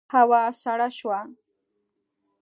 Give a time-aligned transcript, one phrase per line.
[0.13, 1.19] هوا سړه شوه.